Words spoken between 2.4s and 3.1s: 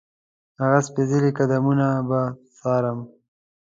څارم.